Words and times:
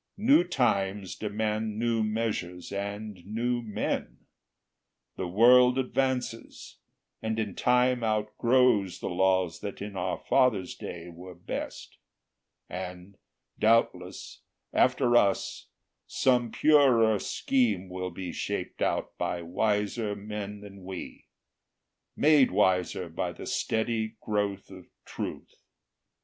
New 0.17 0.43
times 0.43 1.15
demand 1.15 1.77
new 1.77 2.01
measures 2.03 2.71
and 2.71 3.23
new 3.23 3.61
men; 3.61 4.25
The 5.15 5.27
world 5.27 5.77
advances, 5.77 6.79
and 7.21 7.37
in 7.37 7.53
time 7.53 8.03
outgrows 8.03 8.99
The 8.99 9.09
laws 9.11 9.59
that 9.59 9.79
in 9.79 9.95
our 9.95 10.17
fathers' 10.17 10.73
day 10.73 11.09
were 11.09 11.35
best; 11.35 11.99
And, 12.67 13.15
doubtless, 13.59 14.41
after 14.73 15.15
us, 15.15 15.67
some 16.07 16.51
purer 16.51 17.19
scheme 17.19 17.87
Will 17.87 18.09
be 18.09 18.31
shaped 18.33 18.81
out 18.81 19.15
by 19.19 19.43
wiser 19.43 20.15
men 20.15 20.61
than 20.61 20.83
we, 20.83 21.27
Made 22.15 22.49
wiser 22.49 23.07
by 23.07 23.33
the 23.33 23.45
steady 23.45 24.15
growth 24.19 24.71
of 24.71 24.87
truth. 25.05 25.61